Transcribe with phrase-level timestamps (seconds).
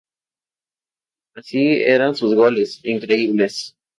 [1.35, 3.75] Así eran sus goles, increíbles.